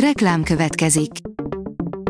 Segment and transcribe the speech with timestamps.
[0.00, 1.10] Reklám következik.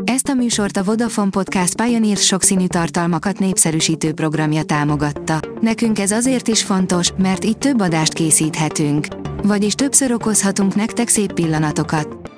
[0.03, 5.39] Ezt a műsort a Vodafone Podcast Pioneer sokszínű tartalmakat népszerűsítő programja támogatta.
[5.61, 9.07] Nekünk ez azért is fontos, mert így több adást készíthetünk.
[9.43, 12.31] Vagyis többször okozhatunk nektek szép pillanatokat.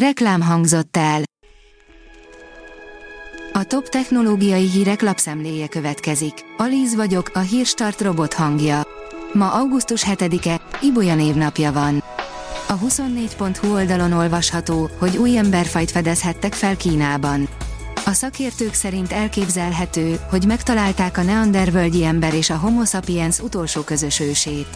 [0.00, 1.22] Reklám hangzott el.
[3.52, 6.34] A top technológiai hírek lapszemléje következik.
[6.56, 8.82] Alíz vagyok, a hírstart robot hangja.
[9.32, 12.02] Ma augusztus 7-e, Ibolya névnapja van.
[12.68, 17.48] A 24.hu oldalon olvasható, hogy új emberfajt fedezhettek fel Kínában.
[18.06, 24.20] A szakértők szerint elképzelhető, hogy megtalálták a neandervölgyi ember és a homo sapiens utolsó közös
[24.20, 24.66] ősét.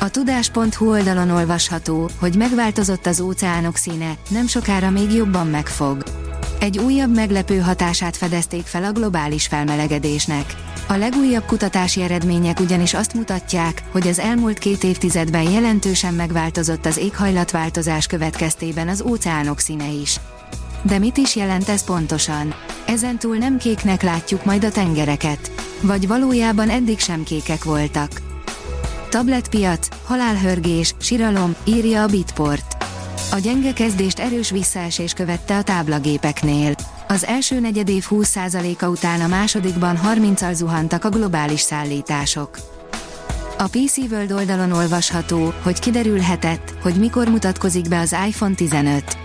[0.00, 6.02] A tudás.hu oldalon olvasható, hogy megváltozott az óceánok színe, nem sokára még jobban megfog.
[6.64, 10.54] Egy újabb meglepő hatását fedezték fel a globális felmelegedésnek.
[10.88, 16.96] A legújabb kutatási eredmények ugyanis azt mutatják, hogy az elmúlt két évtizedben jelentősen megváltozott az
[16.96, 20.20] éghajlatváltozás következtében az óceánok színe is.
[20.82, 22.54] De mit is jelent ez pontosan?
[22.86, 25.50] Ezentúl nem kéknek látjuk majd a tengereket.
[25.80, 28.10] Vagy valójában eddig sem kékek voltak.
[29.08, 32.73] Tabletpiac, halálhörgés, siralom, írja a Bitport.
[33.34, 36.74] A gyenge kezdést erős visszaesés követte a táblagépeknél.
[37.08, 42.58] Az első negyedév 20%-a után a másodikban 30-al zuhantak a globális szállítások.
[43.58, 49.16] A PC World oldalon olvasható, hogy kiderülhetett, hogy mikor mutatkozik be az iPhone 15.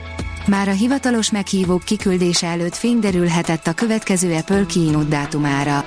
[0.47, 5.85] Már a hivatalos meghívók kiküldése előtt fényderülhetett a következő Apple keynote dátumára.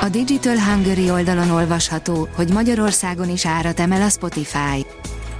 [0.00, 4.86] A Digital Hungary oldalon olvasható, hogy Magyarországon is árat emel a Spotify.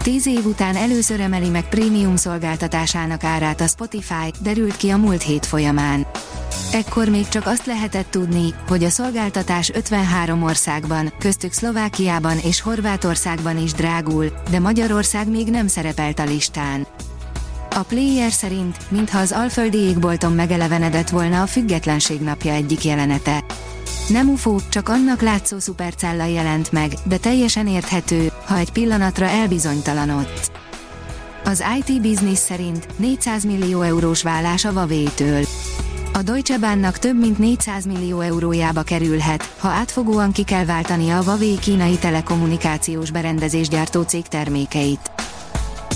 [0.08, 5.22] Tíz év után először emeli meg prémium szolgáltatásának árát a Spotify, derült ki a múlt
[5.22, 6.06] hét folyamán.
[6.72, 13.62] Ekkor még csak azt lehetett tudni, hogy a szolgáltatás 53 országban, köztük Szlovákiában és Horvátországban
[13.62, 16.86] is drágul, de Magyarország még nem szerepelt a listán.
[17.70, 23.44] A player szerint, mintha az alföldi égbolton megelevenedett volna a függetlenség napja egyik jelenete.
[24.08, 30.50] Nem UFO, csak annak látszó szupercella jelent meg, de teljesen érthető, ha egy pillanatra elbizonytalanodsz.
[31.44, 35.44] Az IT Business szerint 400 millió eurós vállás a Vavétől.
[36.12, 41.22] A Deutsche Banknak több mint 400 millió eurójába kerülhet, ha átfogóan ki kell váltania a
[41.22, 45.10] Huawei kínai telekommunikációs berendezésgyártó cég termékeit.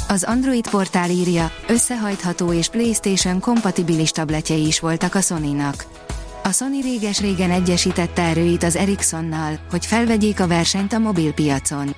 [0.08, 5.86] Az Android portál írja, összehajtható és PlayStation kompatibilis tabletjei is voltak a Sony-nak.
[6.44, 11.94] A Sony réges-régen egyesítette erőit az Ericssonnal, hogy felvegyék a versenyt a mobilpiacon.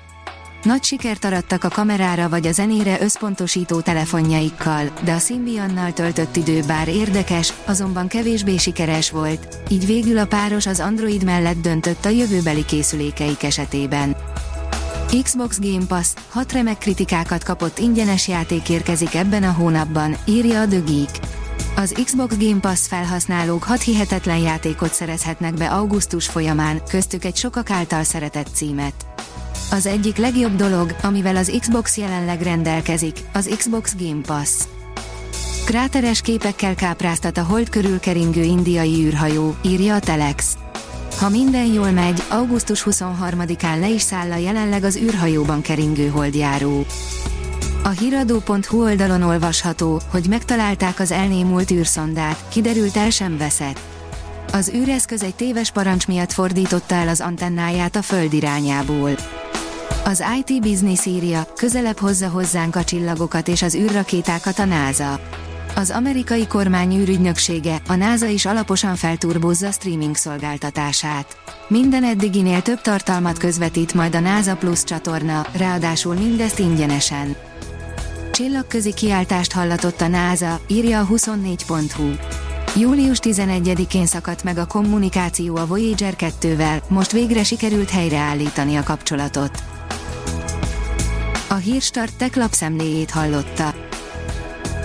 [0.63, 6.61] Nagy sikert arattak a kamerára vagy a zenére összpontosító telefonjaikkal, de a Symbiannal töltött idő
[6.67, 12.09] bár érdekes, azonban kevésbé sikeres volt, így végül a páros az Android mellett döntött a
[12.09, 14.15] jövőbeli készülékeik esetében.
[15.23, 20.67] Xbox Game Pass, hat remek kritikákat kapott ingyenes játék érkezik ebben a hónapban, írja a
[20.67, 21.34] The Geek.
[21.77, 27.69] Az Xbox Game Pass felhasználók 6 hihetetlen játékot szerezhetnek be augusztus folyamán, köztük egy sokak
[27.69, 28.93] által szeretett címet.
[29.71, 34.49] Az egyik legjobb dolog, amivel az Xbox jelenleg rendelkezik, az Xbox Game Pass.
[35.65, 40.57] Kráteres képekkel kápráztat a hold körül keringő indiai űrhajó, írja a Telex.
[41.19, 46.85] Ha minden jól megy, augusztus 23-án le is száll a jelenleg az űrhajóban keringő holdjáró.
[47.85, 53.79] A hiradó.hu oldalon olvasható, hogy megtalálták az elnémult űrszondát, kiderült el sem veszett.
[54.51, 59.11] Az űreszköz egy téves parancs miatt fordította el az antennáját a föld irányából.
[60.05, 65.19] Az IT Business írja, közelebb hozza hozzánk a csillagokat és az űrrakétákat a NASA.
[65.75, 71.37] Az amerikai kormány űrügynöksége, a NASA is alaposan felturbózza streaming szolgáltatását.
[71.67, 77.35] Minden eddiginél több tartalmat közvetít majd a NASA Plus csatorna, ráadásul mindezt ingyenesen.
[78.35, 82.11] Csillagközi kiáltást hallatott a NASA, írja a 24.hu.
[82.81, 89.63] Július 11-én szakadt meg a kommunikáció a Voyager 2-vel, most végre sikerült helyreállítani a kapcsolatot.
[91.49, 93.73] A Hírstart tech lapszemléjét hallotta.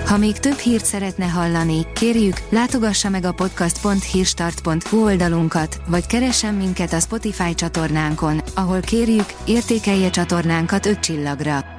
[0.06, 6.92] Ha még több hírt szeretne hallani, kérjük, látogassa meg a podcast.hírstart.hu oldalunkat, vagy keressen minket
[6.92, 11.78] a Spotify csatornánkon, ahol kérjük, értékelje csatornánkat 5 csillagra.